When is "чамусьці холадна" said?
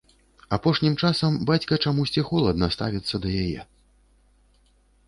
1.85-2.71